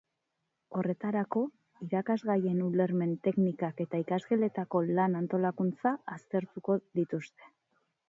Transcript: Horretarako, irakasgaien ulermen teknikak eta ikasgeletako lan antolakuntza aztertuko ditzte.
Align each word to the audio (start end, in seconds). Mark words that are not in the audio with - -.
Horretarako, 0.77 1.43
irakasgaien 1.87 2.65
ulermen 2.69 3.13
teknikak 3.29 3.85
eta 3.87 4.03
ikasgeletako 4.07 4.85
lan 4.89 5.23
antolakuntza 5.23 5.97
aztertuko 6.19 6.83
ditzte. 7.01 7.55